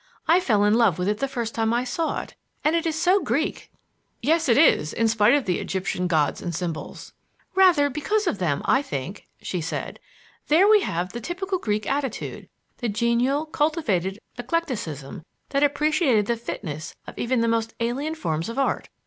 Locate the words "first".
1.27-1.53